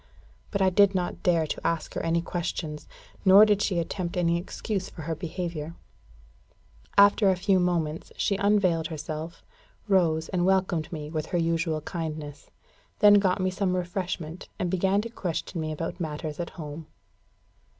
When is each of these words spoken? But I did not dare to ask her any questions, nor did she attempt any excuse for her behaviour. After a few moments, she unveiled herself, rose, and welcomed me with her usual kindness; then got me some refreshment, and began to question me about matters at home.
But 0.49 0.63
I 0.63 0.71
did 0.71 0.95
not 0.95 1.21
dare 1.21 1.45
to 1.45 1.61
ask 1.63 1.93
her 1.93 2.01
any 2.01 2.23
questions, 2.23 2.87
nor 3.23 3.45
did 3.45 3.61
she 3.61 3.77
attempt 3.77 4.17
any 4.17 4.39
excuse 4.39 4.89
for 4.89 5.03
her 5.03 5.13
behaviour. 5.13 5.75
After 6.97 7.29
a 7.29 7.35
few 7.35 7.59
moments, 7.59 8.11
she 8.17 8.35
unveiled 8.37 8.87
herself, 8.87 9.43
rose, 9.87 10.27
and 10.29 10.43
welcomed 10.43 10.91
me 10.91 11.11
with 11.11 11.27
her 11.27 11.37
usual 11.37 11.81
kindness; 11.81 12.49
then 12.97 13.19
got 13.19 13.39
me 13.39 13.51
some 13.51 13.75
refreshment, 13.75 14.49
and 14.57 14.71
began 14.71 15.01
to 15.01 15.09
question 15.11 15.61
me 15.61 15.71
about 15.71 15.99
matters 15.99 16.39
at 16.39 16.49
home. 16.57 16.87